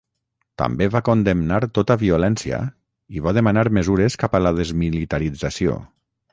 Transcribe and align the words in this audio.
També 0.61 0.85
va 0.93 1.01
condemnar 1.09 1.59
tota 1.79 1.97
violència 2.05 2.63
i 3.19 3.23
va 3.27 3.35
demanar 3.41 3.67
mesures 3.81 4.21
cap 4.25 4.39
a 4.41 4.45
la 4.49 4.57
desmilitarització. 4.63 5.81